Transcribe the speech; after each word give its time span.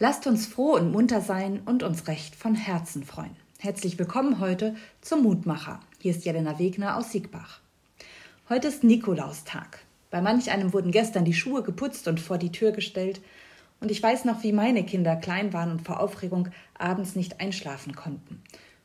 Lasst 0.00 0.28
uns 0.28 0.46
froh 0.46 0.76
und 0.76 0.92
munter 0.92 1.20
sein 1.20 1.60
und 1.66 1.82
uns 1.82 2.06
recht 2.06 2.36
von 2.36 2.54
Herzen 2.54 3.02
freuen. 3.02 3.34
Herzlich 3.58 3.98
willkommen 3.98 4.38
heute 4.38 4.76
zum 5.00 5.24
Mutmacher. 5.24 5.80
Hier 5.98 6.12
ist 6.12 6.24
Jelena 6.24 6.60
Wegner 6.60 6.96
aus 6.96 7.10
Siegbach. 7.10 7.58
Heute 8.48 8.68
ist 8.68 8.84
Nikolaustag. 8.84 9.80
Bei 10.12 10.20
manch 10.20 10.52
einem 10.52 10.72
wurden 10.72 10.92
gestern 10.92 11.24
die 11.24 11.34
Schuhe 11.34 11.64
geputzt 11.64 12.06
und 12.06 12.20
vor 12.20 12.38
die 12.38 12.52
Tür 12.52 12.70
gestellt. 12.70 13.20
Und 13.80 13.90
ich 13.90 14.00
weiß 14.00 14.24
noch, 14.24 14.44
wie 14.44 14.52
meine 14.52 14.84
Kinder 14.84 15.16
klein 15.16 15.52
waren 15.52 15.72
und 15.72 15.82
vor 15.82 15.98
Aufregung 15.98 16.48
abends 16.78 17.16
nicht 17.16 17.40
einschlafen 17.40 17.96
konnten. 17.96 18.40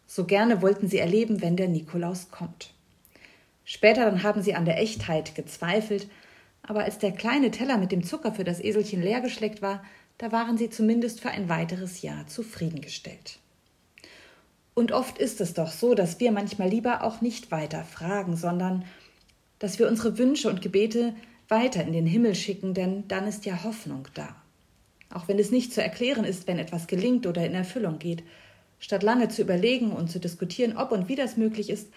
So 0.08 0.26
gerne 0.26 0.64
wollten 0.64 0.88
sie 0.88 0.98
erleben, 0.98 1.44
wenn 1.44 1.56
der 1.56 1.68
Nikolaus 1.68 2.32
kommt. 2.32 2.74
Später 3.66 4.06
dann 4.06 4.24
haben 4.24 4.42
sie 4.42 4.56
an 4.56 4.66
der 4.66 4.80
Echtheit 4.80 5.36
gezweifelt, 5.36 6.08
aber 6.64 6.86
als 6.86 6.98
der 6.98 7.12
kleine 7.12 7.52
Teller 7.52 7.78
mit 7.78 7.92
dem 7.92 8.04
Zucker 8.04 8.34
für 8.34 8.44
das 8.44 8.60
Eselchen 8.60 9.04
leergeschleckt 9.04 9.62
war, 9.62 9.84
da 10.18 10.32
waren 10.32 10.58
sie 10.58 10.70
zumindest 10.70 11.20
für 11.20 11.30
ein 11.30 11.50
weiteres 11.50 12.02
Jahr 12.02 12.28
zufriedengestellt. 12.28 13.40
Und 14.74 14.92
oft 14.92 15.18
ist 15.18 15.42
es 15.42 15.54
doch 15.54 15.72
so, 15.72 15.94
dass 15.94 16.20
wir 16.20 16.32
manchmal 16.32 16.70
lieber 16.70 17.04
auch 17.04 17.22
nicht 17.22 17.52
weiter 17.52 17.84
fragen, 17.84 18.36
sondern 18.36 18.86
dass 19.60 19.80
wir 19.80 19.88
unsere 19.88 20.18
Wünsche 20.18 20.50
und 20.50 20.62
Gebete 20.62 21.14
weiter 21.48 21.84
in 21.84 21.94
den 21.94 22.08
Himmel 22.08 22.36
schicken, 22.36 22.74
denn 22.74 23.08
dann 23.08 23.28
ist 23.28 23.46
ja 23.46 23.64
Hoffnung 23.64 24.08
da. 24.14 24.36
Auch 25.12 25.28
wenn 25.28 25.38
es 25.38 25.52
nicht 25.52 25.74
zu 25.74 25.84
erklären 25.84 26.24
ist, 26.24 26.48
wenn 26.48 26.58
etwas 26.58 26.88
gelingt 26.88 27.28
oder 27.28 27.46
in 27.46 27.54
Erfüllung 27.54 28.00
geht, 28.00 28.24
statt 28.80 29.04
lange 29.04 29.30
zu 29.30 29.42
überlegen 29.42 29.92
und 29.92 30.10
zu 30.10 30.20
diskutieren, 30.20 30.76
ob 30.76 30.92
und 30.92 31.08
wie 31.08 31.16
das 31.16 31.38
möglich 31.38 31.70
ist, 31.70 31.90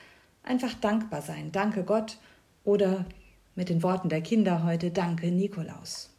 einfach 0.42 0.75
dankbar 0.75 1.23
sein. 1.23 1.51
Danke 1.51 1.83
Gott 1.83 2.19
oder 2.62 3.06
mit 3.55 3.70
den 3.70 3.83
Worten 3.83 4.11
der 4.11 4.20
Kinder 4.20 4.64
heute 4.64 4.91
Danke 4.91 5.30
Nikolaus. 5.30 6.16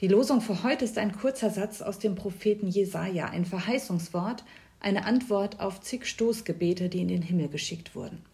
Die 0.00 0.08
Losung 0.08 0.40
für 0.40 0.62
heute 0.62 0.86
ist 0.86 0.96
ein 0.96 1.12
kurzer 1.12 1.50
Satz 1.50 1.82
aus 1.82 1.98
dem 1.98 2.14
Propheten 2.14 2.68
Jesaja, 2.68 3.26
ein 3.26 3.44
Verheißungswort, 3.44 4.44
eine 4.80 5.04
Antwort 5.04 5.60
auf 5.60 5.82
zig 5.82 6.06
Stoßgebete, 6.06 6.88
die 6.88 7.02
in 7.02 7.08
den 7.08 7.20
Himmel 7.20 7.48
geschickt 7.48 7.94
wurden. 7.94 8.24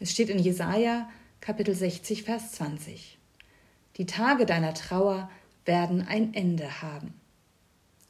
Es 0.00 0.10
steht 0.10 0.28
in 0.28 0.40
Jesaja, 0.40 1.08
Kapitel 1.40 1.72
60, 1.72 2.24
Vers 2.24 2.50
20. 2.52 3.16
Die 3.96 4.06
Tage 4.06 4.44
deiner 4.44 4.74
Trauer 4.74 5.30
werden 5.64 6.04
ein 6.04 6.34
Ende 6.34 6.82
haben. 6.82 7.14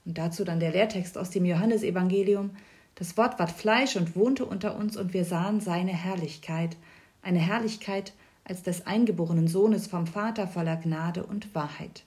Und 0.06 0.16
dazu 0.16 0.42
dann 0.44 0.58
der 0.58 0.72
Lehrtext 0.72 1.18
aus 1.18 1.28
dem 1.28 1.44
Johannesevangelium. 1.44 2.56
Das 2.94 3.18
Wort 3.18 3.38
ward 3.38 3.50
Fleisch 3.50 3.96
und 3.96 4.16
wohnte 4.16 4.46
unter 4.46 4.78
uns, 4.78 4.96
und 4.96 5.12
wir 5.12 5.26
sahen 5.26 5.60
seine 5.60 5.92
Herrlichkeit, 5.92 6.78
eine 7.20 7.40
Herrlichkeit 7.40 8.14
als 8.44 8.62
des 8.62 8.86
eingeborenen 8.86 9.46
Sohnes 9.46 9.88
vom 9.88 10.06
Vater 10.06 10.48
voller 10.48 10.76
Gnade 10.76 11.22
und 11.22 11.54
Wahrheit. 11.54 12.04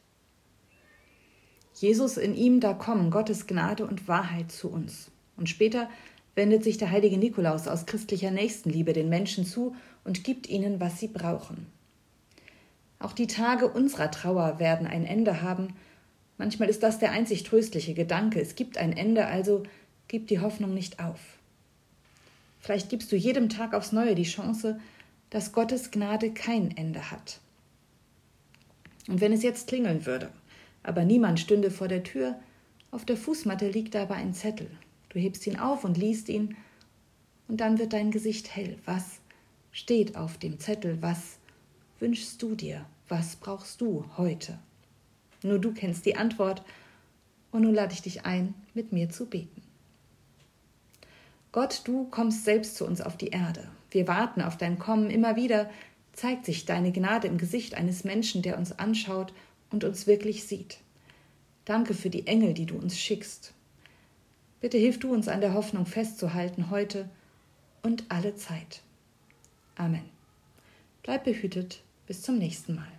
Jesus 1.79 2.17
in 2.17 2.35
ihm, 2.35 2.59
da 2.59 2.73
kommen 2.73 3.11
Gottes 3.11 3.45
Gnade 3.45 3.85
und 3.85 4.07
Wahrheit 4.07 4.51
zu 4.51 4.69
uns. 4.69 5.11
Und 5.35 5.47
später 5.47 5.89
wendet 6.33 6.63
sich 6.63 6.77
der 6.77 6.89
heilige 6.89 7.17
Nikolaus 7.17 7.67
aus 7.67 7.85
christlicher 7.85 8.31
Nächstenliebe 8.31 8.93
den 8.93 9.09
Menschen 9.09 9.45
zu 9.45 9.75
und 10.03 10.23
gibt 10.23 10.49
ihnen, 10.49 10.79
was 10.79 10.99
sie 10.99 11.07
brauchen. 11.07 11.67
Auch 12.99 13.13
die 13.13 13.27
Tage 13.27 13.67
unserer 13.67 14.09
Trauer 14.09 14.59
werden 14.59 14.87
ein 14.87 15.05
Ende 15.05 15.43
haben. 15.43 15.75
Manchmal 16.39 16.69
ist 16.69 16.81
das 16.81 16.97
der 16.97 17.11
einzig 17.11 17.43
tröstliche 17.43 17.93
Gedanke. 17.93 18.41
Es 18.41 18.55
gibt 18.55 18.79
ein 18.79 18.95
Ende, 18.95 19.27
also 19.27 19.61
gib 20.07 20.27
die 20.27 20.39
Hoffnung 20.39 20.73
nicht 20.73 20.99
auf. 20.99 21.19
Vielleicht 22.59 22.89
gibst 22.89 23.11
du 23.11 23.15
jedem 23.15 23.49
Tag 23.49 23.75
aufs 23.75 23.91
Neue 23.91 24.15
die 24.15 24.23
Chance, 24.23 24.79
dass 25.29 25.51
Gottes 25.51 25.91
Gnade 25.91 26.31
kein 26.31 26.75
Ende 26.75 27.11
hat. 27.11 27.39
Und 29.07 29.21
wenn 29.21 29.31
es 29.31 29.43
jetzt 29.43 29.67
klingeln 29.67 30.07
würde, 30.07 30.29
aber 30.87 31.03
niemand 31.03 31.39
stünde 31.39 31.69
vor 31.71 31.87
der 31.87 32.03
Tür. 32.03 32.39
Auf 32.91 33.05
der 33.05 33.17
Fußmatte 33.17 33.69
liegt 33.69 33.95
aber 33.95 34.15
ein 34.15 34.33
Zettel. 34.33 34.69
Du 35.09 35.19
hebst 35.19 35.45
ihn 35.47 35.59
auf 35.59 35.83
und 35.83 35.97
liest 35.97 36.29
ihn, 36.29 36.55
und 37.47 37.61
dann 37.61 37.79
wird 37.79 37.93
dein 37.93 38.11
Gesicht 38.11 38.55
hell. 38.55 38.77
Was 38.85 39.19
steht 39.71 40.17
auf 40.17 40.37
dem 40.37 40.59
Zettel? 40.59 41.01
Was 41.01 41.37
wünschst 41.99 42.41
du 42.41 42.55
dir? 42.55 42.85
Was 43.07 43.37
brauchst 43.37 43.79
du 43.79 44.05
heute? 44.17 44.59
Nur 45.43 45.59
du 45.59 45.73
kennst 45.73 46.05
die 46.05 46.17
Antwort, 46.17 46.63
und 47.51 47.61
nun 47.61 47.73
lade 47.73 47.93
ich 47.93 48.01
dich 48.01 48.25
ein, 48.25 48.53
mit 48.73 48.91
mir 48.91 49.09
zu 49.09 49.25
beten. 49.25 49.61
Gott, 51.53 51.81
du 51.85 52.05
kommst 52.05 52.43
selbst 52.43 52.75
zu 52.75 52.85
uns 52.85 53.01
auf 53.01 53.17
die 53.17 53.29
Erde. 53.29 53.67
Wir 53.91 54.07
warten 54.07 54.41
auf 54.41 54.57
dein 54.57 54.77
Kommen. 54.77 55.09
Immer 55.09 55.37
wieder 55.37 55.69
zeigt 56.11 56.45
sich 56.45 56.65
deine 56.65 56.91
Gnade 56.91 57.27
im 57.27 57.37
Gesicht 57.37 57.75
eines 57.75 58.03
Menschen, 58.03 58.41
der 58.41 58.57
uns 58.57 58.77
anschaut 58.77 59.33
und 59.71 59.83
uns 59.83 60.07
wirklich 60.07 60.45
sieht. 60.45 60.77
Danke 61.65 61.93
für 61.93 62.09
die 62.09 62.27
Engel, 62.27 62.53
die 62.53 62.65
du 62.65 62.77
uns 62.77 62.97
schickst. 62.97 63.53
Bitte 64.61 64.77
hilf 64.77 64.99
du 64.99 65.13
uns 65.13 65.27
an 65.27 65.41
der 65.41 65.53
Hoffnung 65.53 65.85
festzuhalten 65.85 66.69
heute 66.69 67.09
und 67.83 68.05
alle 68.09 68.35
Zeit. 68.35 68.81
Amen. 69.75 70.09
Bleib 71.03 71.25
behütet, 71.25 71.81
bis 72.07 72.21
zum 72.21 72.37
nächsten 72.37 72.75
Mal. 72.75 72.91